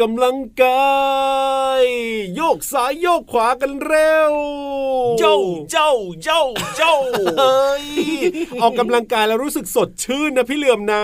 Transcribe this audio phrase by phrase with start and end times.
[0.00, 0.98] กกำลังกา
[1.82, 1.84] ย
[2.36, 4.32] โยกซ้ายโยกขวากันเร็ว
[5.18, 5.38] เจ้า
[5.70, 5.92] เจ้า
[6.24, 6.42] เจ้า
[6.76, 6.96] เจ้า
[7.38, 7.86] เฮ้ย
[8.62, 11.02] ออกกำลังกายแล้วรู้สึกสดชื่นนะพี่เหลือมนะ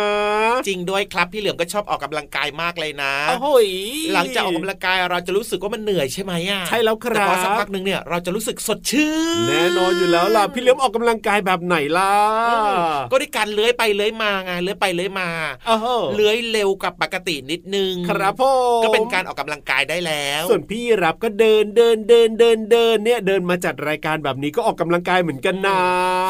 [0.66, 3.68] จริงด้วยครับพี่เหลือมก็ชอบออกกำลังกายมากเลยนะโอ้โหย
[4.14, 12.14] หลังจากออกกำลังกายเราจะรู้สึกว่ามันเหนื่อยใช่ไหมอะใช่แล้วคแต่รัพอสักบพักหนึ่งเนี่ยเราจะรู้สึกสดชื่นแน่นอนอยู่แล้วล่ะพี่เหลือมออกกำลังกายแบบไหนล่ะ
[12.48, 12.52] เอ
[12.88, 15.28] อก็ด้วยการเลื้อยไปเลื้อยมาไงเลื้อยไปเลื้อยมา
[15.66, 18.42] โอ้โหเลื้อยเร็วกับปกตินิดนึงครับผ
[18.80, 25.78] มก็เป็นการออกกำลังกายได้แล้ว ส่วนพี่รับก็เดินเดินเดินเดินเดินเนี่ยเดินมาจัดรายการแบบนี้ก็ออกกำลังกายเหมือนกันนะ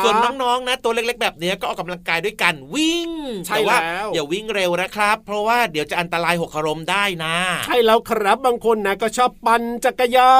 [0.04, 3.09] ส่วนน้องๆนะตัวเล็ก ๆ แบบเนี้ยก็ออกกำลังกายด้วยกันวิ่ง
[3.47, 7.34] ใช่แต่ว่าแล้วอย่าวิ่งเร็วนะครับ เพราะว่าเดี๋ยวจะอันตรายหกอารมณ์ได้นะ
[7.66, 10.34] ใช่แล้วครับบางคนนะก็ชอบปั่นจักรยา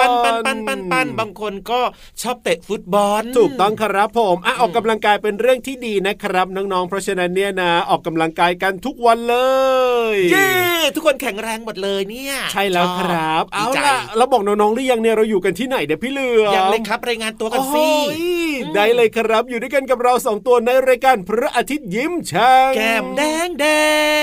[0.00, 1.80] ปันปันปันปันปันบางคนก็
[2.22, 9.36] ชอบเตะฟุตบอล ถูกต้องครับผมอะออกกำลังกายเป็นเรื่องที่ดีนะครับน้องๆเพราะฉะนั้นเนี่ยนะออกกำลังกายกันทุกวันเล
[10.14, 10.48] ยเย้
[10.94, 18.20] ทุกคนแข็งแรงหมดเลยเนี่ย ใช่แล้วครับดีเอาใจล่ะเราบอกน้องๆหรือยังเนี่ยเราอยู่กันที่ไหนเดี๋ยวพี่เหลือมยังเลยครับรายงานตัวกันสิโอ้ย
[18.74, 23.66] ได้เลยครับอยู่ด้วยกันกับเราสองตัวในรายการพระอาทิตย์ยิ้มช่างแก้มแดงแด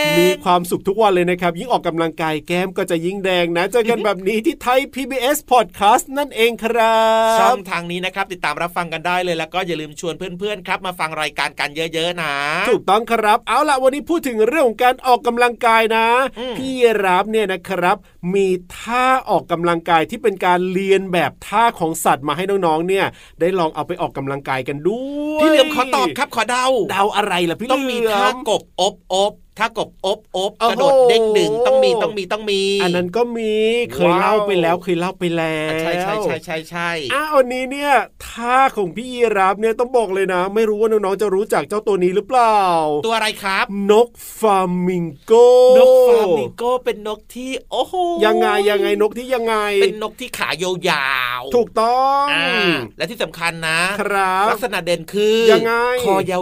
[0.04, 7.00] งมีความสุขทุกวันเลยนะครับ ยิ่งออกกำลังกายแก้มก็จะยิ่งแดงนะเจอกันแบบนี้ที่ไทย PBS Podcast นั่นเองครั
[7.36, 12.34] บช่องทางนี้นะครับติดตามรับฟังกันได้เลยแล้วก็อย่าลืมชวนเพื่อนๆครับ มาฟังรายการกันเยอะๆนะ
[12.70, 16.08] ถูกต้องครับเอาล่ะวันนี้พูดถึงเรื่องของการออกกำลังกายนะ
[16.40, 16.72] อืมพี่
[17.06, 17.98] รับเนี่ยนะครับ
[18.34, 18.48] มี
[18.78, 23.06] ท่าออกกำลังกายที่เป็นการเรียนแบบท่าของสัตว์มาให้น้องๆเนี่ย
[23.40, 25.02] ได้ลองเอาไปออกกำลังกายกันด้
[25.36, 33.54] วยพี่เหลือมขอตอบครับขอเดา เดาอะไรล่ะพี่ต้องมีเหลืท่ามกบอบอบ ท่ากบอบอบโอ้โหกระโดดเด้งดึงต้องมีต้องมีต้องมี อันนั้นก็มี
[33.94, 37.92] เคยว้าวเล่าไปแล้วเคยเล่าไปแล้วใช่ใช่ใช่ใช่ใช่อ้าววันนี้เนี่ย
[38.26, 42.60] ท่าของพี่ยีรับเนี่ยต้องบอกเลยนะ ไม่รู้ว่าน้องๆจะรู้จักเจ้าตัวนี้หรือเปล่า
[43.06, 45.34] ตัวอะไรครับ นกฟามิงโก
[45.78, 47.94] นกฟลามิงโกเป็นนกที่โอ้โห
[48.26, 51.10] ยังไงยังไงนกที่ยังไง เป็นนกที่ขายา
[51.40, 55.74] วๆถูกต้องอ่าและที่สำคัญนะครับลักษณะเด่นคือยังไง
[56.06, 56.40] คอยา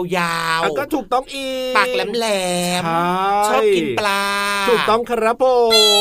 [0.58, 2.26] วอะก็ถูกต้องอีกๆปากแหล
[2.80, 3.03] มใช่ๆ
[3.48, 4.22] ชอบกินปลา
[4.68, 5.46] ถูกต้องครับผ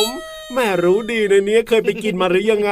[0.06, 0.08] ม
[0.54, 2.70] แม่รู้ดีในะเนี้ยเคยไปกินมาหรือยังไ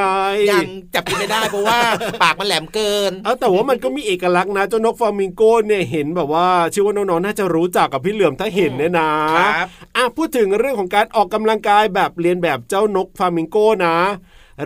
[0.50, 1.78] ยังจับกินไม่ได้เพราะว่า
[2.22, 13.56] ปากมันแหลมเกิน เอาแต่ว่ามันก็มีเอกลักษณ์นะเจ้านกฟลามิงโกเนี่ยเห็นแบบว่าเชื่อว่าน้องๆน่าจะรู้จักกับพี่เหลือมถ้าเห็นเนี่ยนะครับอะพูดถึงเรื่องของการออกกำลังกายแบบเรียนแบบเจ้านกฟลามิงโก
[13.86, 13.96] นะ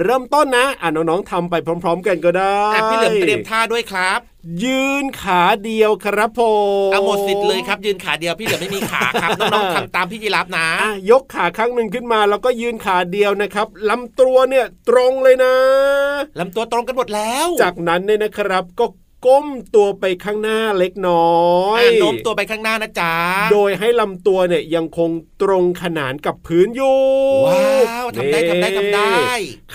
[0.03, 1.55] เริ่มต้นนะ อะน้องๆทำไป
[1.85, 4.21] พร้อม ๆ กันก็ได้อะพี่เหลือมเตรียมท่าด้วยครับ
[4.65, 6.41] ยืนขาเดียวครับผ
[6.89, 15.55] มเอาหมดสิทธิ์เลยครับ ยืนขาเดียวพี่เหลือมไม่มีขาครับน้องๆทำตามพี่ยีรับนะอะยกขาข้างหนึ่งขึ้นมา แล้วก็ยืนขาเดียวนะครับลำตัวเนี่ยตรงเลยนะ
[16.41, 18.85] ลำตัวตรงกันหมดแล้ว จากนั้นเนี่ยนะครับก็
[19.27, 23.15] ก้มตัวไปข้างหน้าเล็กน้อยอะโน้มตัวไปข้างหน้านะจ๊ะ
[23.53, 25.11] โดยให้ลำตัวเนี่ยยังคง
[25.43, 26.99] ตรงขนานกับพื้นอยู่
[27.47, 29.13] ว้าวทำได้ทำได้ทำได้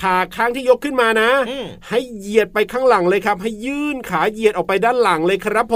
[0.02, 5.76] ขาข้างที่ยกขึ้นมานะอืมให้เหยียดไปข้างหลังเลยครับ ให้ยื่นขาเหยียดออกไปด้านหลังเลยครับผ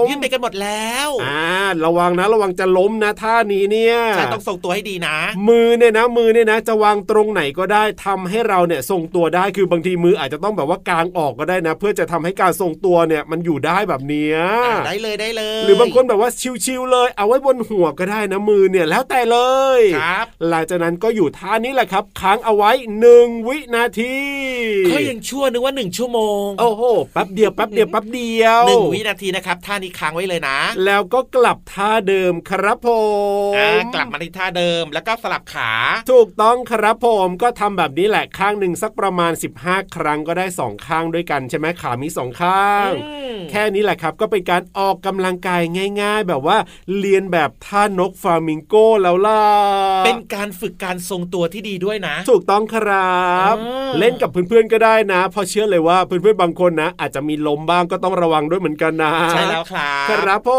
[0.00, 1.44] มยื่นไปกันหมดแล้วอ่า
[1.84, 5.16] ระวังนะระวังจะล้มนะท่านี้เนี่ยใช่ต้องทรงตัวให้ดีนะ
[5.48, 16.30] มือเนี่ยนะ มือเนี่ยนะ จะวางตรงไหนก็ได้ทำให้เราเนี่ยทรงตัวได้คือบางทีมืออาจจะต้องแบบว่ากางออกก็ได้นะ เพื่อจะทำให้การทรงตัวเนี่ยมันอยู่ได้แบบเนี้ยอะได้เลยได้เลย หรือบางคนแบบว่า
[16.64, 19.38] ชิวๆเลย เอาไว้บนหัวก็ได้นะมือเนี่ยแล้วแต่เล
[19.78, 22.70] ยครับหลังจากนั้นก็อยู่ท่านี้แหละครับ ค้างเอาไว้
[23.00, 24.16] หนึ่งวินาที
[24.86, 26.82] เขายังชั่วนึกว่าหนึ่งชั่วโมงโอ้โห
[27.12, 32.88] แป๊บเดียวแป๊บเดียวแป๊บเดียวหนึ่งวินาทีนะครับท่านี้ค้างไว้เลยนะ แล้วก็กลับท่าเดิมครับผ
[33.50, 35.70] มอ่ากลับมาที่ท่าเดิมแล้วก็สลับขา
[36.10, 39.32] ถูกต้องครับผมก็ทำแบบนี้แหละข้างหนึ่งสักประมาณ
[39.64, 42.97] 15 ครั้งก็ได้สองข้างด้วยกันใช่ไหมขามีสองข้างอืม
[43.50, 45.62] แค่นี้แหละครับก็เป็นการออกกำลังกาย
[46.02, 46.58] ง่าย ๆ แบบว่า
[46.98, 49.42] เรียนแบบท่านกฟลามิงโกแล้วล่ะ
[50.06, 60.50] เป็นการฝึกการทรงตัวที่ดีด้วยนะ ถูกต้องครับอ่าเล่นกับเพื่อนๆก็ได้นะเพราะเชื่อเลยว่าเพื่อนๆบางคนนะ อาจจะมีล้มบ้างก็ต้องระวังด้วยเหมือนกันนะใช่แล้วครับครับผ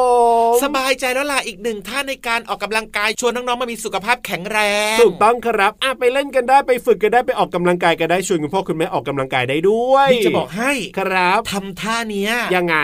[0.52, 4.60] มสบายใจแล้วล่ะอีกหนึ่งท่าในการออกกำลังกายชวนน้องๆมามีสุขภาพแข็งแร
[4.94, 12.78] งถูกต้องครับอะไปเล่นกันได้ไปฝึกกันได้ไปออกกำลังกายกันได้ชวนคุณพ่อคุณแม่ออกกำลังกายได้ด้วยนี่จะบอกให้ครับทำท่าเนี้ยยังไง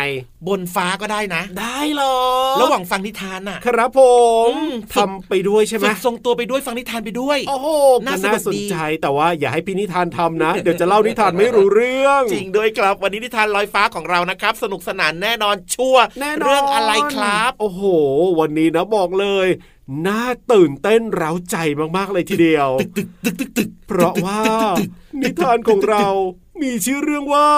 [0.48, 2.18] บนฟ้าก็ได้นะ ได้เหรอ
[2.62, 4.02] ระหว่างฟังนิทานน่ะ ครับผ
[4.50, 7.68] มอืมทำไปด้วยใช่ไหมฝึกทรงตัวไปด้วยฟังนิทานไปด้วย โอ้โห
[8.06, 17.82] น่าก็สนุน่ากสนดีใจแต่ว่าอย่าให้พี่นิทานทำนะ เดี๋ยวจะเล่านิทานไม่รู้เรื่อง จริงด้วยครับวันนี้นิทานลอยฟ้าของเรานะครับ สนุกสนานแน่นอนชัวร์แน่นอนเรื่องอะไรครับ โอ้โห
[18.40, 19.48] วันนี้นะบอกเลย
[20.08, 20.22] น่า
[20.52, 21.58] ตื่นเต้นเร้าใจ
[21.98, 24.40] มากๆเลยทีเดียวตึกตึกตึกตึกเพราะว่า
[25.22, 26.08] นิทานของเรา
[26.62, 27.50] มีชื่อเรื่องว่า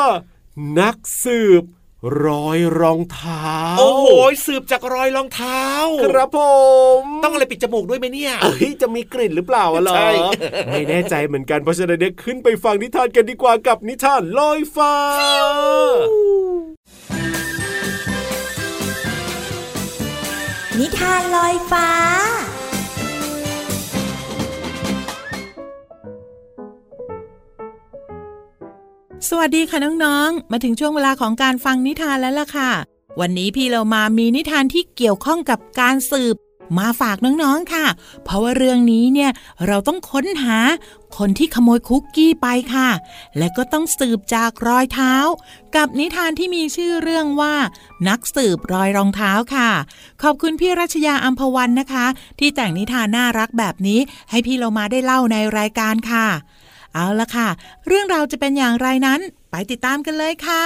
[0.80, 1.64] นักสืบ
[2.26, 4.08] รอยรองเท้า โอ้โห
[4.46, 5.64] สืบจากรอยรองเท้า
[6.04, 6.40] ครับผ
[7.02, 10.10] ม ต้องอะไรปิดจมูกด้วยไหมเนี่ยเอ้ยจะมีกลิ่นหรือเปล่าอะเหรอใช่
[10.72, 14.94] ไม่แน่ใจเหมือนกันเพราะฉะนั้นเนี่ยขึ้นไปฟังนิทานกันดีกว่ากับนิทานลอยฟ้า
[20.80, 21.88] นิทานลอยฟ้า
[29.26, 32.72] สวัสดีค่ะน้องๆ มาถึงช่วงเวลาของการฟังนิทานแล้วล่ะค่ะ
[33.20, 36.36] วันนี้พี่เรามามีนิทานที่เกี่ยวข้องกับการสืบ
[36.78, 37.86] มาฝากน้องๆค่ะ
[38.24, 39.32] เพราะว่าเรื่องนี้เนี่ย
[39.68, 40.58] เราต้องค้นหา
[41.18, 42.90] คนที่ขโมยคุกกี้ไปค่ะ
[43.38, 45.14] และก็ต้องสืบจากรอยเท้า
[45.76, 47.56] กับนิทานที่มีชื่อเรื่องว่า
[48.10, 49.70] นักสืบรอยรองเท้าค่ะ
[50.24, 52.06] ขอบคุณพี่รัชยาอัมพวันนะคะ
[52.40, 54.00] ที่แต่งนิทานน่ารักแบบนี้
[54.30, 56.28] ให้พี่เรามาได้เล่าในรายการค่ะ
[56.94, 57.48] เอาละค่ะ
[57.88, 59.20] เรื่องราวจะเป็นอย่างไรนั้น
[59.52, 60.66] ไปติดตามกันเลยค่ะ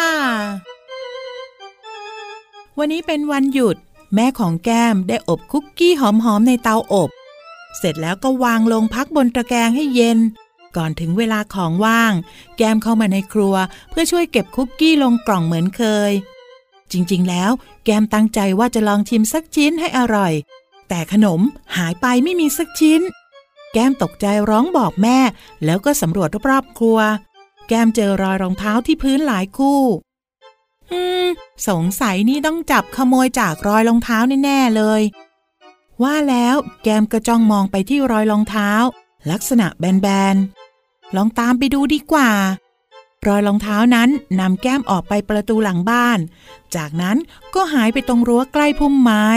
[2.78, 3.76] วันนี้เป็นวันหยุด
[4.16, 7.10] แม่ของแก้มได้อบคุกกี้หอมๆในเตาอบ
[7.78, 10.20] เสร็จแล้วก็วางลงพักบนตะแกรงให้เย็น
[10.76, 12.14] ก่อนถึงเวลาของว่าง
[12.58, 13.56] แก้มเข้ามาในครัว
[13.90, 16.12] เพื่อช่วยเก็บคุกกี้ลงกล่องเหมือนเคย
[16.92, 17.52] จริงๆ แล้ว
[17.86, 20.34] แก้มตั้งใจว่าจะลองชิมสักชิ้นให้อร่อย
[20.90, 21.40] แต่ขนม
[21.78, 23.02] หายไปไม่มีสักชิ้น
[23.74, 25.18] แก้มตกใจร้องบอกแม่
[25.66, 27.00] แล้วก็สำรวจรอบๆครัว
[27.68, 29.82] แก้มเจอรอยรองเท้าที่พื้นหลายคู่
[30.92, 31.26] อืม
[31.68, 35.02] สงสัยนี่ต้องจับขโมยจากรอยรองเท้าแน่ๆเลย
[36.04, 38.72] ว่าแล้วแก้มก็จ้องมองไปที่รอยรองเท้า
[39.32, 42.32] ลักษณะแบนๆ ลองตามไปดูดีกว่า
[43.28, 44.10] รอยรองเท้านั้น
[44.40, 46.20] นำแก้มออกไปประตูหลังบ้าน
[46.76, 47.18] จากนั้น
[47.56, 49.28] ก็หายไปตรงรั้วใกล้พุ่มไม้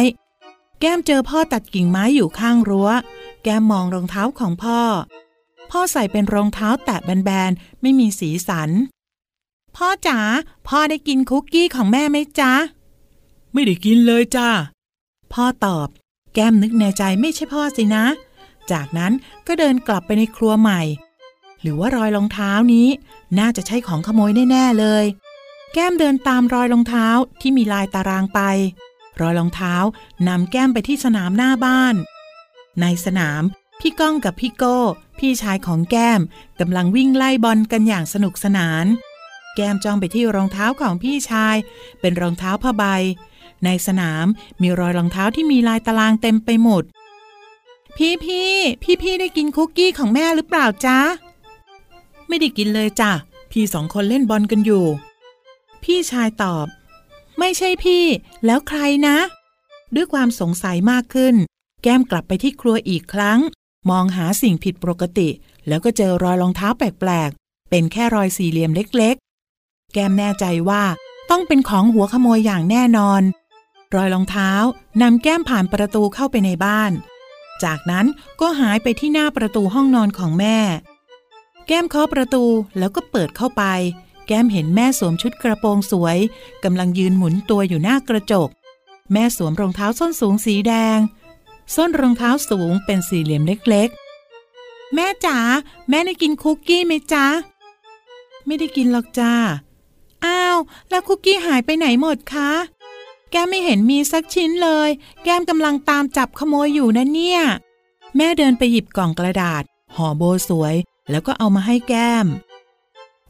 [0.81, 2.89] แก้มเจอพ่อตัดกิ่งไม้อยู่ข้างรั้ว
[3.45, 4.81] แก้มมองรองเท้าของพ่อ
[5.71, 8.71] พ่อใส่เป็นรองเท้าแตะแบนๆ ไม่มีสีสัน
[9.77, 10.19] พ่อจ๋า
[10.69, 12.53] พ่อได้กินคุกกี้ของแม่ไหมจ๊ะ
[13.53, 14.51] ไม่ได้กินเลยจ้า
[15.33, 15.89] พ่อตอบ
[16.35, 18.05] แก้มนึกในใจไม่ใช่พ่อสินะ
[18.71, 19.13] จากนั้น
[19.47, 20.81] ก็เดินกลับไปในครัวใหม่
[21.61, 22.89] หรือว่ารอยรองเท้านี้
[23.39, 25.05] น่าจะใช่ของขโมยแน่ๆเลย
[25.73, 27.07] แก้มเดินตามรอยรองเท้า
[27.41, 28.41] ที่มีลายตารางไป
[29.21, 29.75] รอยรองเท้า
[30.29, 31.95] นำแก้มไปที่สนามหน้าบ้าน
[32.81, 33.43] ในสนาม
[33.81, 34.79] พี่ก้องกับพี่โก้
[35.19, 36.21] พี่ชายของแก้ม
[36.61, 38.87] กำลังวิ่งไล่บอลกันอย่างสนุกสนาน
[39.55, 41.57] แก้มจ้องไปที่รองเท้าของพี่ชาย
[42.01, 42.85] เป็นรองเท้าผ้าใบ
[43.65, 44.27] ในสนาม
[44.63, 46.83] มีรอยรองเท้าที่มีลายตารางเต็มไปหมด
[47.97, 48.53] พี่พี่
[48.83, 50.99] พี่พี่ได้กินคุกกี้ของแม่หรือเปล่าจ๊ะ
[52.27, 53.13] ไม่ไม่ได้กินเลยจ้ะ
[53.51, 54.85] พี่สองคนเล่นบอลกันอยู่
[55.85, 56.67] พี่ชายตอบ
[57.39, 58.05] ไม่ใช่พี่
[58.47, 59.17] แล้วใครนะ
[59.95, 61.35] ด้วยความสงสัยมากขึ้น
[61.87, 63.39] แก้มกลับไปที่ครัวอีกครั้ง
[63.91, 65.29] มองหาสิ่งผิดปกติ
[65.69, 70.83] แล้วก็เจอรอยรองเท้าแปลกๆ เป็นแค่รอยสี่เหลี่ยมเล็กๆ แก้มแน่ใจว่า
[71.31, 73.23] ต้องเป็นของหัวขโมยอย่างแน่นอน
[73.95, 74.51] รอยรองเท้า
[75.03, 76.93] นำแก้มผ่านประตูเข้าไปในบ้าน
[77.65, 78.07] จากนั้น
[78.41, 80.59] ก็หายไปที่หน้าประตูห้องนอนของแม่
[81.67, 82.45] แก้มเคาะประตู
[82.79, 83.63] แล้วก็เปิดเข้าไป
[84.27, 86.19] แก้มเห็นแม่สวมชุดกระโปรงสวย
[86.65, 88.49] กำลังยืนหมุนตัวอยู่หน้ากระจก
[89.13, 90.99] แม่สวมรองเท้าส้นสูงสีแดง
[91.75, 95.39] ส้นรองเท้าสูงเป็นสี่เหลี่ยมเล็กๆ แม่จ๋า
[95.89, 97.27] แม่ได้กินคุกกี้ไหมจ๊ะ
[98.47, 99.35] ไม่ได้กินหรอกจ้า
[100.25, 100.57] อ้าว
[100.91, 102.51] แล้วคุกกี้หายไปไหนหมดคะ
[103.31, 104.89] แก้มไม่เห็นมีสักชิ้นเลย
[105.25, 107.41] แก้มกำลังตามจับขโมยอยู่นะเนี่ย
[108.17, 109.63] แม่เดินไปหยิบกล่องกระดาษ
[109.95, 110.75] ห่อโบสวย
[111.11, 112.27] แล้วก็เอามาให้แก้ม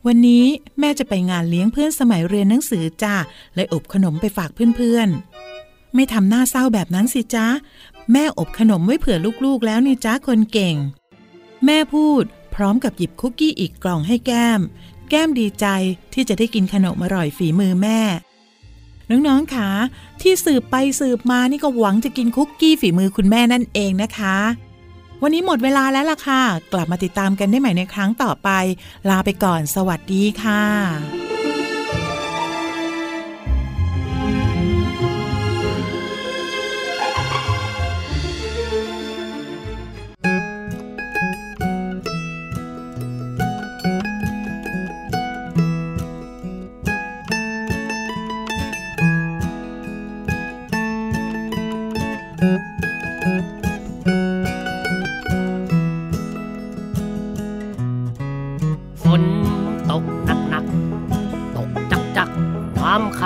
[0.06, 0.44] วันนี้
[0.78, 3.14] แม่จะไปงานเลี้ยงเพื่อนสมัยเรียนหนังสือจ้า
[3.54, 7.46] เลยอบขนมไปฝากเพื่อนๆไม่ทำหน้าเศร้าแบบนั้นสิจ้า
[8.12, 10.76] แม่อบขนมไว้เผื่อลูกๆ แล้วนี่จ้าคนเก่ง
[11.64, 14.60] แม่พูดพร้อมกับหยิบคุกกี้อีกกล่องให้แก้ม
[15.10, 15.66] แก้มดีใจ
[16.12, 18.00] ที่จะได้กินขนมอร่อยฝีมือแม่
[19.10, 19.70] น้องๆคะ
[20.20, 24.38] ที่สืบไปสืบมานี่ก็หวังจะกินคุกกี้ฝีมือคุณแม่นั่นเองนะคะ
[25.22, 26.42] วันนี้หมดเวลาแล้วล่ะค่ะ
[26.72, 28.48] กลับมาติดตามกันได้ใหม่ในครั้งต่อไป
[29.08, 31.23] ลาไปก่อน สวัสดีค่ะ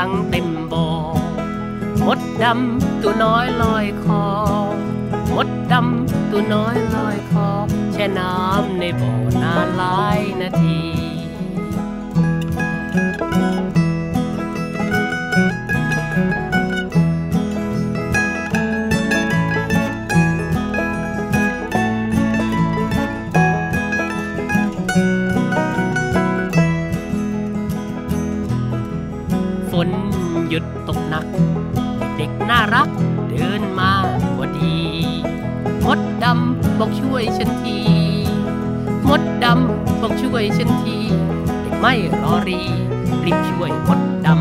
[0.08, 0.88] งเต็มบ่อ
[2.06, 4.24] มดดำตัวน้อยลอยคอ
[5.34, 7.48] มดดำตัวน้อยลอยคอ
[7.92, 9.12] แช่น้ำในบ่อ
[9.42, 11.07] นานหลายนาที
[32.18, 32.88] เด็กน่ารัก
[33.30, 33.92] เดินมา
[34.34, 34.78] พอดี
[35.84, 37.78] มดดำบอกช่วยฉันที
[39.08, 40.96] มดดำบอกช่วยฉันที
[41.60, 42.60] เด็กไม่รอรี
[43.24, 44.38] รีบช่วยมดดำ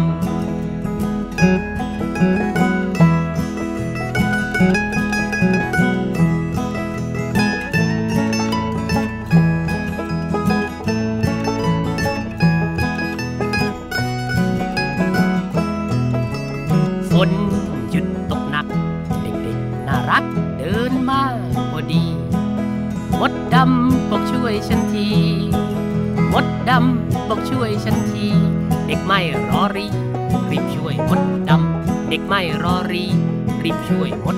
[26.85, 28.27] ำบอกช่วยฉันที
[28.87, 29.19] เด็กไม่
[29.49, 29.87] รอรี
[30.51, 33.05] รีบช่วยมดดำ เด็กไม่รอรี
[33.63, 34.37] รีบช่วยมด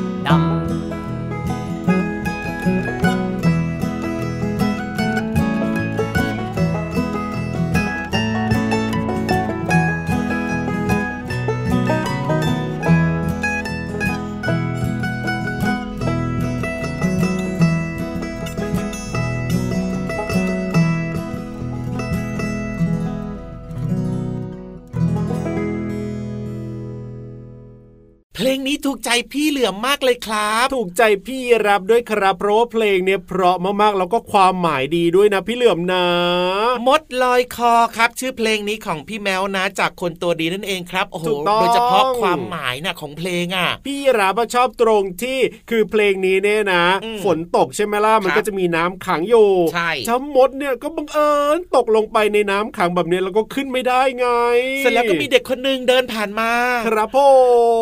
[28.42, 36.06] เพลงนี้ถูกใจพี่เหลือมมากเลยครับ ถูกใจพี่รับด้วยครับเพราะว่าเพลงเนี่ยเพราะมากๆแล้วก็ความหมายดีด้วยนะพี่เหลื่อมนะ
[36.88, 54.28] มดลอยคอครับ ชื่อเพลงนี้ของพี่แมวนะ จากคนตัวดีนั่นเองครับโอ้โหถูกต้องโดยเฉพาะความหมายนะของเพลงอะ พี่รับอะชอบตรงที่คือเพลงนี้เนี่ยนะอืมฝนตกใช่ไหมล่ะมันครับก็จะมีน้ำขังอยู่ใช่ช้ำมดเนี่ยก็บังเอิญตกลงไปในน้ำขังแบบนี้แล้วก็ขึ้นไม่ได้ไง
[54.80, 56.52] เสร็จแล้วก็มีเด็กคนหนึงเดินผ่านมา
[56.88, 57.18] ครับผ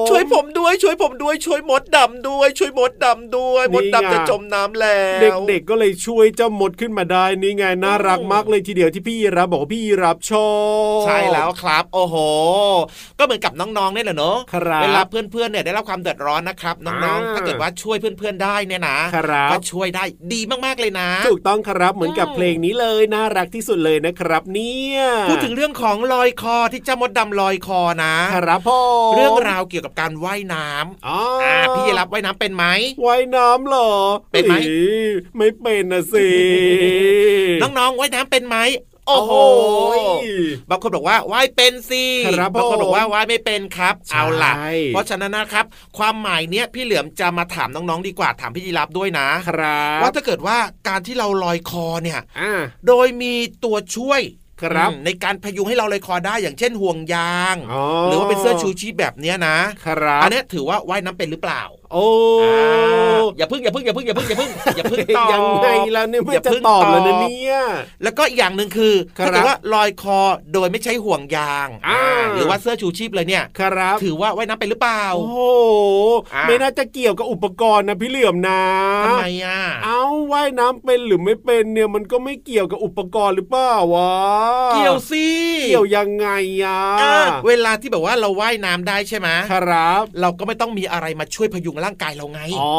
[0.04, 5.02] มช่วยผมด้วยช่วยผมด้วยช่วยมดดำด้วย ช่วยมดดำด้วยนี่มดดำไงจะจมน้ำแล้
[5.38, 10.50] ว เด็กๆก็เลยช่วยเจ้ามดขึ้นมาได้นี่ไงน่ารักมากเลยทีเดียวที่พี่ยีรับบอกว่าพี่ยีรับชอ
[11.02, 12.16] บใช่แล้วครับ โอ้โห
[13.20, 25.00] ก็เหมือนกับน้องๆเนี่ยแหละเนอะครับเวลาเพื่อนๆเนี่ยได้รับความเดือดร้อนนะครับน้องอ่าๆถ้าเกิดว่าช่วยเพื่อนๆได้เนี่ยนะครับก็ช่วยได้ดีมากๆเลยนะ ถูกต้องครับเหมือนกับอืมเพลงนี้เลยน่ารักที่สุดเลยนะครับ เนี่ย
[25.30, 28.80] พูดถึงเรื่องของลอยคอที่เจ้ามดดำลอยคอนะครับพ่อ
[29.16, 32.66] เรื่องราวเกี่ยวกับการว่ายน้ำอ๋ออ่าพี่ยีรับว่ายน้ำเป็นไหม
[33.06, 33.92] ว่ายน้ำเหรอ
[34.32, 34.60] เป็นไหมอ้
[35.08, 36.30] ยไม่เป็นนะสิ
[37.62, 38.58] น้องๆว่ายน้ำเป็นไหม
[39.08, 40.00] โอ้โหโอ้ย
[40.70, 42.04] บางคนบอกว่าว่ายเป็นสิ
[42.38, 44.54] ครับบางคนบอกว่าผมว่ายไม่เป็นครับใช่เอาล่ะ
[44.88, 45.66] เพราะฉะนั้นนะครับ
[45.98, 54.22] ความหมายเนี้ยพี่เหลือมจะมาถามน้องๆดีกว่าถามพี่ยีรับด้วยนะ ครับ ว่าถ้าเกิดว่าการที่เราลอยคอเนี่ยอ่าโดยมีตัวช่วย
[54.62, 62.08] ครับอืมในการพยุงให้เราลอยคอได้อย่างเช่นห่วงยางอ๋อหรือว่าเป็นเสื้อชูชีพแบบเนี้ยนะครับอันเนี้ยถือว่าว่ายน้ำเป็นหรือเปล่า โอ้
[62.44, 67.58] อ่าอย่าพึ่งอย่าพึ่งอย่าพึ่งอย่าพึ่งอย่าพึ่งอย่าพึ่งตอบยังไงล่ะเนี่ยไม่อย่าจะเพิ่งตอบแล้วนะตอบเนี่ย
[68.04, 70.20] แล้วก็อีกอย่างหนึ่งคือครับถ้าเกิดว่าลอยคอ
[70.54, 72.02] โดยไม่ใช้ห่วงยางอ่า
[72.36, 75.40] หรือว่าเสื้อชูชีพเลยเนี่ยครับถือว่าว่ายน้ำเป็นหรือเปล่า โอ้โห
[76.34, 78.62] อ่าไม่น่าจะเกี่ยวกับอุปกรณ์นะพี่เหลื่อมนะ
[79.06, 84.14] ทำไมอะเอาว่ายน้ำเป็นหรือไม่เป็นเนี่ยมันก็ไม่เกี่ยวกับอุปกรณ์หรือเปล่าวะ
[84.74, 85.28] เกี่ยวสิ
[85.70, 86.28] เกี่ยวยังไง
[86.64, 87.16] อะอ่า
[87.48, 92.74] เวลาที่แบบว่าเราว่ายน้ำได้ใช่ไหมครับ เราก็ไม่ต้องมีอะไรมาช่วยพยุงร่างกายเราไงอ๋อ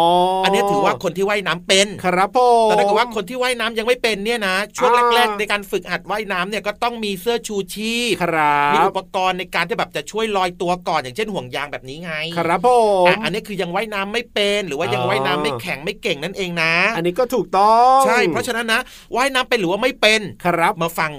[0.44, 12.68] อัอันนี้ถือว่าคนที่ว่ายน้ำเป็น ครับผมแต่ถ้าเกิดว่าคนที่ว่ายน้ำยังไม่เป็นเนี่ยนะ ช่วงอ่าแรก ๆ ในการฝึกหัดว่ายน้ำเนี่ยก็ต้องมีเสื้อชูชีพครับมีอุปกรณ์ในการที่แบบจะช่วยลอยตัวก่อนอย่างเช่นห่วงยางแบบนี้ไง ครับผ
[13.04, 18.80] มอะอันนี้คือยังว่ายน้ำไม่เป็นหรือว่ายังอ๋อว่ายน้ำไม่แข็งไม่เก่งนั่นเองนะ อันนี้ก็ถูกต้อง ใช่ เพราะฉะนั้นนะ
[19.16, 21.12] ว่ายน้ำเป็นหรือว่าไม่เป็นครับมาฟัง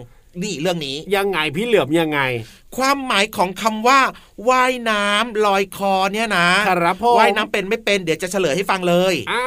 [0.43, 2.19] นี่เรื่องนี้ ยังไงพี่เหลือมยังไง
[2.77, 3.99] ความหมายของคำว่า
[4.49, 9.45] ว่ายน้ำลอยคอเนี่ยนะครับผมว่ายน้ำเป็นไม่เป็นเดี๋ยวจะเฉลยให้ฟังเลยอ่า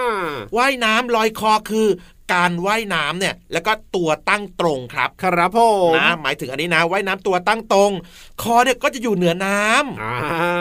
[0.56, 1.88] ว่ายน้ำลอยคอคือ
[2.32, 5.58] การว่ายน้ำเนี่ยแล้วก็ตัวตั้งตรงครับครับผ
[5.90, 7.92] มนะหมายถึงอันนี้นะว่ายน้ำตัวตั้งตรง
[8.42, 10.14] คอเนี่ยก็จะอยู่เหนือน้ำอ่า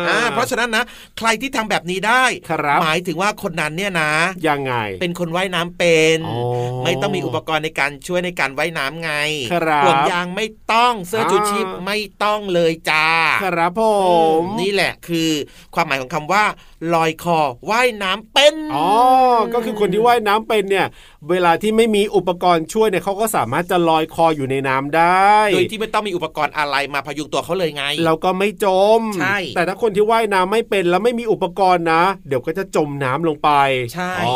[0.09, 0.83] อ่าเพราะฉะนั้นนะ
[1.17, 4.11] ใครที่ทำแบบนี้ได้ครับหมายถึงว่าคนนั้นเนี่ยนะ
[4.47, 6.39] ยังไง เป็นคนว่ายน้ำเป็นอ๋อ
[6.83, 9.11] ไม่ต้องมีอุปกรณ์ในการช่วยในการว่ายน้ำไง
[9.53, 13.07] ครับห่วงยางไม่ต้องเสื้อชูชีพอ่าไม่ต้องเลยจ้า
[13.43, 13.83] ครับผ
[14.39, 15.29] มนี่แหละคือ
[15.75, 16.43] ความหมายของคำว่า
[16.93, 17.39] ลอยคอ
[17.69, 18.87] ว่ายน้ำเป็นอ๋อ
[19.53, 20.87] ก็คือคนที่ว่ายน้ำเป็นเนี่ย
[21.29, 28.65] เวลาที่ไม่มีอุปกรณ์ช่วยเนี่ยเขาก็สามารถจะลอยคออยู่ในน้ำได้โดยที่ไม่ต้องมีอุปกรณ์อะไรมาพยุงตัวเขาเลยไง เราก็ไม่จ
[28.99, 33.49] มใช่แต่ถ้าคนที่ว่ายน้ำไม่เป็นแล้วไม่มีอุปกรณ์นะ เดี๋ยวก็จะจมน้ำลงไป
[33.93, 34.35] ใช่อ๋อ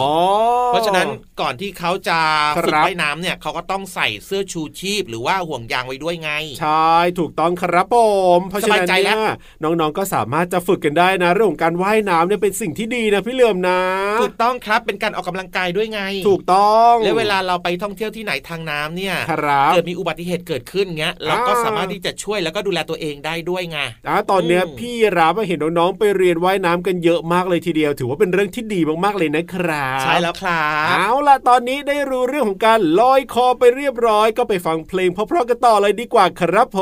[0.67, 1.08] เพราะฉะนั้น
[1.41, 2.19] ก่อนที่เขาจะ
[2.58, 7.95] ครับฝึกว่ายน้ำเนี่ยเขาก็ต้องใส่เสื้อชูชีพ หรือว่าห่วงยางไว้ด้วยไง ใช่ถูกต้องครับผ
[8.38, 9.13] มเพราะฉะนั้นสบายใจแล้
[9.60, 13.80] เนี่ยวน้องๆก็สามารถจะฝึกกันได้นะเรื่องของการว่ายน้ำเนี่ยเป็นสิ่งที่ดีนะพี่เหลื่อมนะ
[14.21, 36.80] ถูกต้องครับเป็นการออกกำลังกายด้วยไง ถูกต้องแล้วเวลาเราไปท่องเที่ยวที่ไหนทางน้ำเนี่ยครับเกิดมีอุบัติเหตุเกิดขึ้นเงี้ยเราก็อ่าสามารถที่จะช่วยแล้วก็ดูแลตัวเองได้ด้วยไงอะตอนเนี้ยอืมพี่รับเห็นน้องๆไปเรียนว่ายน้ำกันเยอะมากเลยทีเดียว ถือว่าเป็นเรื่องที่ดีมากๆเลยนะครับใช่แล้วครับเอาล่ะตอนนี้ได้รู้เรื่องของการลอยคอไปเรียบร้อย ก็ไปฟังเพลงเพราะๆกันต่อเลยดีกว่าครับผ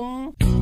[0.00, 0.61] ม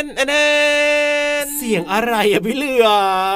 [0.00, 0.32] อน
[1.70, 2.86] สียงอะไรอะพี่เหลือ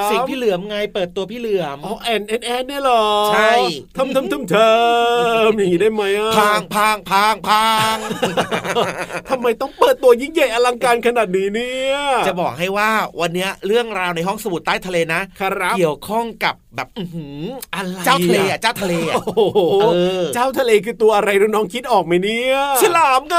[0.00, 3.52] มเสียงพี่เหลือมไงเปิดตัวพี่เหลือมอ๋อแอนแอนแอนเนี่ยเหรอใช่
[3.96, 4.76] ทำทำทำเธอ
[5.58, 7.96] อย่างนี้ได้ไหมอะพางพางพางพาง
[9.30, 17.44] ทำไมต้องเปิดตัวยิ่งใหญ่อลังการขนาดนี้เนี่ยจะบอกให้ว่าวันเนี้ยเรื่องราวในห้องสมุดใต้ทะเลนะครับเกี่ยวข้องกับแบบอือหือ
[17.74, 19.60] อะไรเจ้าทะเลอะเจ้าทะเลอะโอ้โห
[19.92, 23.38] เออเจ้าทะเลคือตัวอะไรน้องๆคิดออกไหมเนี่ยฉลามไง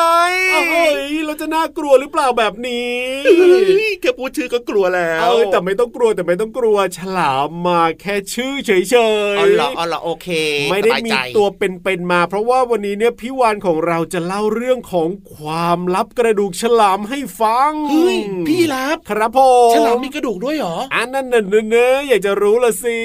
[0.51, 10.27] เอ้ยเราจะน่ากลัวหรือเปล่าแบบนี้เฮ้ยแค่พูดชื่อก็กลัวแล้วเอ้ยแต่ไม่ต้องกลัวแต่ไม่ต้องกลัวฉลามมาแค่ชื่อเฉยๆอ๋อเหรออ๋อเหรอโอเค
[10.71, 18.17] ไม่ได้สบายมีใจตัวเป็นๆมา เพราะว่าวันนี้เนี่ยพี่วานของเราจะเล่าเรื่องของความลับกระดูกฉลามให้ฟังเฮ้ย
[18.47, 22.99] พี่รับครับผมฉลามมีกระดูกด้วยเหรออันนั้นน่ะเนอะอยากจะรู้ละสิ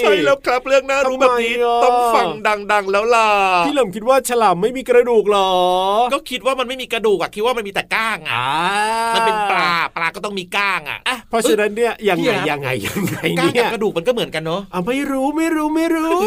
[0.00, 2.28] ใช่แล้วครับเรื่องน่ารู้แบบนี้ทำไมอะต้องฟัง
[2.72, 3.28] ดังๆแล้วล่ะ
[3.66, 5.50] พี่เหลิมคิดว่าฉลามไม่มีกระดูกเหรอ
[6.12, 8.48] ก็คิดว่ามันไม่มีกระดูกอะคิดว่ามันมีแต่ก้างอะอ่า
[9.14, 16.20] มันเป็นปลาปลาก็ต้องมีก้างอะอะเพราะฉะนั้นเนี่ยยังพี่ไงครับยังไงยังไงก้างเนี่กับยกระดูกมันก็เหมือนกันเนาะอะไม่รู้ไม่รู้ไม่รู้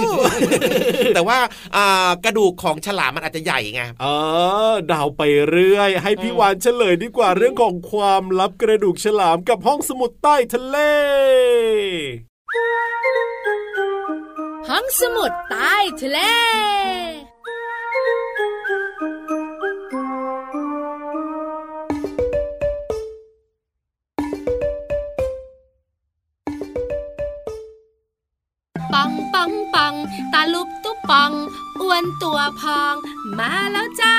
[1.16, 1.38] แต่ว่า
[1.76, 4.06] อ่ากระดูกของฉลามมันอาจจะใหญ่ไงเอ
[4.72, 10.78] อเดาไปเรื่อย ให้พี่อืมวานเฉลยดีกว่าเรื่องของความลับกระดูกฉลามกับห้องสมุดใต้ทะเล
[14.70, 16.20] ห้องสมุดใต้ทะเล
[29.44, 29.96] ปังปัง
[30.34, 31.32] ตาลุบตุ๊บปัง
[31.82, 32.96] อ้วนตัวพอง
[33.40, 34.16] มาแล้วจ้า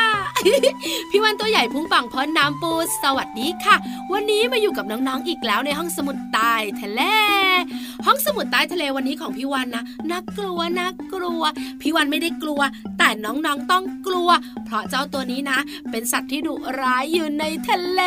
[1.10, 3.76] พี่วันตัวใหญ่พุงปังพอน้ำปูสวัสดีค่ะ
[4.12, 7.00] วันนี้มาอยู่กับน้องๆอีกแล้วในห้องสมุดใต้ทะเล
[8.06, 11.42] ห้องสมุดใต้ทะเลวันนี้ของพี่วันนะน่ากลัวน่ากลัว
[11.80, 12.60] พี่วันไม่ได้กลัว
[12.98, 14.30] แต่น้องๆต้องกลัว
[14.64, 15.58] เพราะเจ้าตัวนี้นะ
[15.90, 18.02] เป็นสัตว์ที่ดุร้ายอยู่ในทะเล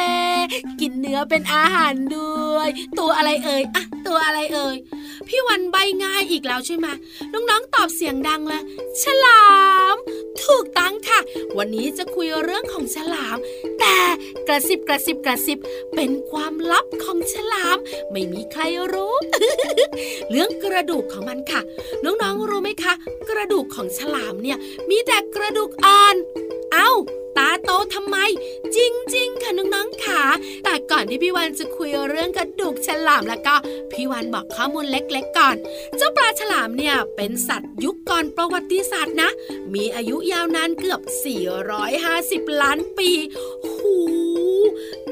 [0.81, 4.75] กินเนื้อเป็นอาหารด้วย ตัวอะไรเอ่ยอะตัวอะไรเอ่ย
[5.29, 6.87] พี่วันใบง่ายอีกแล้วใช่ไหม
[7.33, 8.61] น้องๆตอบเสียงดังเลย
[9.01, 9.43] ฉลา
[9.95, 9.97] ม
[10.47, 11.19] ถูกตั้งค่ะ
[11.57, 13.37] วันนี้จะคุยเรื่องของฉลาม
[13.79, 13.97] แต่
[14.47, 15.59] กระซิบกระซิบกระซิบ
[15.95, 17.77] เป็นความลับของฉลาม
[18.11, 18.61] ไม่มีใคร
[18.93, 19.13] รู้
[20.29, 21.61] เรื่องกระดูกของมันค่ะ
[22.03, 22.93] น้องๆรู้ไหมคะ
[23.29, 24.57] กระดูกของฉลามเนี่ย
[24.89, 26.15] มีแต่กระดูกอ่อน
[26.73, 26.91] เอ้า
[27.37, 28.17] ตาโตทำไม
[28.75, 28.77] จ
[29.15, 30.21] ริง ๆ ค่ะน้องๆค่ะ
[30.63, 33.55] แต่ก่อนที่พี่วันจะคุยเรื่องกระดูกฉลามแล้วก็
[33.91, 35.55] พี่วันบอกข้อมูลเล็ก ๆ ก่อน
[35.97, 39.29] เจ้าปลาฉลามเนี่ยเป็นสัตว์ยุคก่อนประวัติศาสตร์นะ
[39.73, 41.01] มีอายุยาวนานเกือบ
[41.81, 43.09] 450 ล้านปี
[43.63, 43.95] หู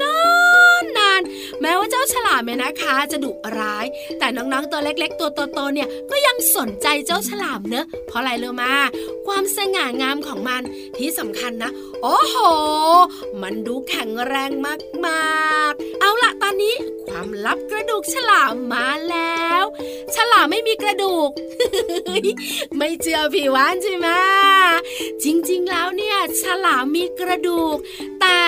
[0.00, 0.16] นา
[0.64, 0.65] น
[0.98, 1.20] นาน
[1.60, 3.86] แม้ว่าเจ้าฉลามเนี่ยนะคะ จะดุร้าย
[4.18, 8.72] แต่น้องๆตัวเล็ก ๆ ตัวโตๆเนี่ยก็ยังสนใจเจ้าฉลามเนอะเพราะอะไรรู้มา
[9.26, 10.62] ความสง่างามของมัน
[10.96, 11.70] ที่สำคัญนะ
[12.02, 12.36] โอ้โห
[13.42, 14.50] มันดูแข็งแรง
[15.06, 16.74] มากๆ เอาละตอนนี้
[17.06, 19.64] ความลับกระดูกฉลามมาแล้ว
[20.14, 21.30] ฉลามไม่มีกระดูก
[22.76, 24.08] ไม่เชื่อพี่วานใช่ไหม
[25.24, 27.76] จริงๆแล้วเนี่ยฉลามมีกระดูก
[28.20, 28.40] แต่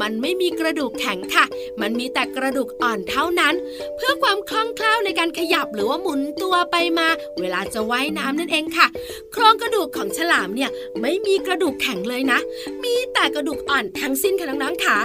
[0.00, 1.44] มันไม่มีกระดูกแข็งค่ะ
[1.80, 3.54] มันมีแต่กระดูกอ่อนเท่านั้น
[3.96, 7.08] เพื่อความคล่องแคล่วในการขยับหรือว่าหมุนตัวไปมา
[7.40, 8.86] เวลาจะว่ายน้ำนั่นเองค่ะ
[9.32, 12.38] โครงกระดูกของฉลามเนี่ยไม่มีกระดูกแข็งเลยนะ
[12.84, 14.96] มีแต่กระดูกอ่อนทั้งสิ้นค่ะน้องๆค่ะ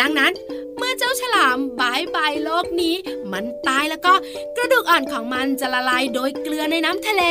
[0.00, 0.32] ดังนั้น
[0.76, 2.94] เมื่อเจ้าฉลามบายบายโลกนี้
[3.32, 4.14] มันตายแล้วก็
[4.56, 7.22] กระดูกอ่อนของมันจะละลายโดยเกลือในน้ำทะเล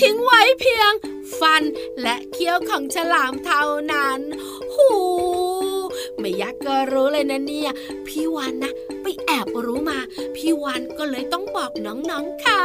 [0.00, 0.92] ทิ้งไว้เพียง
[1.40, 1.62] ฟัน
[2.02, 4.20] และเขี้ยวของฉลามเท่านั้น
[4.74, 4.90] หู
[6.18, 7.70] ไม่ยักก็รู้เลยนะเนี่ย
[8.06, 9.98] พี่วานนะ ไปแอบรู้มา
[10.36, 12.64] พี่วานก็เลยต้องบอกน้องๆค่ะ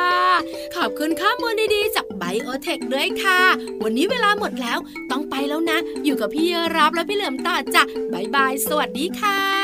[0.76, 3.42] ขอบคุณข้อมูลดีๆจากไบโอเทคด้วยค่ะ
[3.84, 4.78] วันนี้เวลาหมดแล้ว
[5.12, 9.61] ต้องไปแล้วนะ อยู่กับพี่รับและพี่เหลือมต่อจ้ะบายบาย สวัสดีค่ะ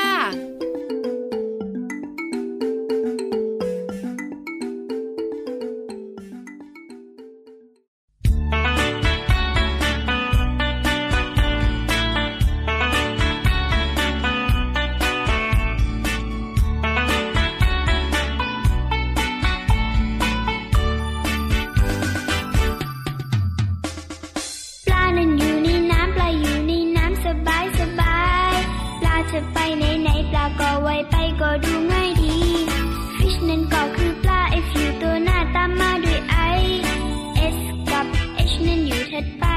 [39.20, 39.47] goodbye.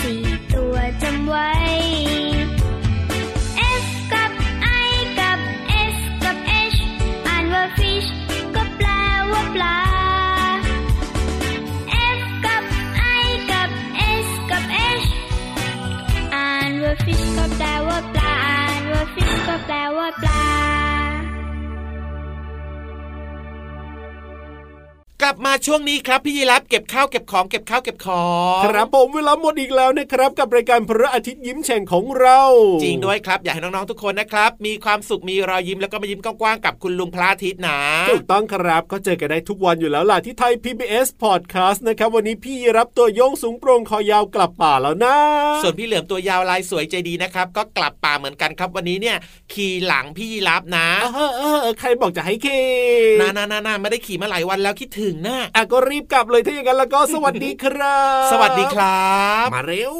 [0.00, 0.22] สี่
[0.54, 1.50] ตัวจำไว้
[3.82, 4.30] f กับ
[4.88, 5.38] i กับ
[5.94, 6.36] s กับ
[6.74, 6.78] h
[7.26, 8.08] อ่านว่า fish
[8.54, 8.88] ก็แปล
[9.32, 9.78] ว่าปลา
[12.16, 12.62] F กับ
[13.24, 13.68] I กับ
[14.26, 14.64] S กับ
[15.04, 15.08] H
[16.34, 20.85] อ่านว่า fish ก็แปลว่าปลา อ่านว่า fish ก็แปลว่าปลา
[25.26, 28.26] ลับมาช่วงนี้ครับพี่ยีรับเก็บข้าวเก็บของเก็บข้าวเก็บขอ
[28.58, 32.40] งครับผมเวลาหมดอีกแล้วนะครับ กับรายการพระอาทิตย์ยิ้มแฉ่งของเรา
[32.82, 37.78] จริงด้วยครับอยากให้น้องๆทุกคนนะครับ มีความสุขมีรอยยิ้มแล้วก็มายิ้มกว้างๆกับคุณลุงพระอาทิตย์นะ
[38.10, 45.16] ถูกต้องครับก็เจอกันได้ทุกวันอยู่แล้วล่ะที่ไทย PBS Podcast นะครับวันนี้พี่รับตัวโยงสูงโปร่งคอยาวกลับป่าแล้วนะ
[45.62, 49.16] ส่วนพี่เหลือมตัวยาวลายสวยใจดีนะครับ ก็กลับป่าเหมือนกันครับ วันนี้เนี่ย
[49.52, 52.48] ขี่หลังพี่ยีรับนะเออเออเออใครบอกจะให้เค
[53.20, 59.10] นานานานาไม่ได้ขี่มาหลายวันแล้วคิดถึงนะอะก็รีบกลับเลยถ้าอย่างนั้นแล้วก็สวัสดีครับ สวัสดีครั
[59.44, 59.94] บ มาเร็ว